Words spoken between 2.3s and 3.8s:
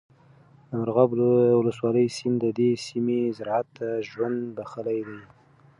د دې سیمې زراعت